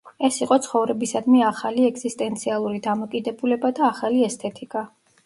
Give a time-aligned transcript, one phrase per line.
[0.27, 4.83] ეს იყო ცხოვრებისადმი ახალი ეგზისტენციალური დამოკიდებულება და ახალი ესთეტიკა.